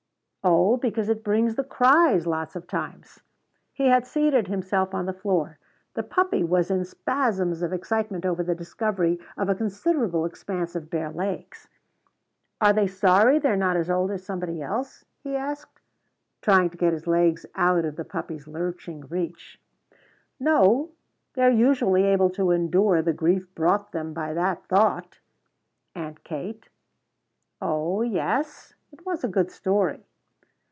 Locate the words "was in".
6.43-6.83